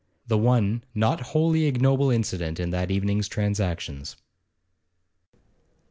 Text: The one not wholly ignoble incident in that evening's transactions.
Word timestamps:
The 0.25 0.37
one 0.39 0.83
not 0.95 1.21
wholly 1.21 1.65
ignoble 1.65 2.09
incident 2.09 2.59
in 2.59 2.71
that 2.71 2.89
evening's 2.89 3.27
transactions. 3.27 4.15